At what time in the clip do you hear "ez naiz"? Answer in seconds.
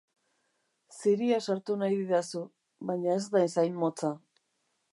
3.19-3.53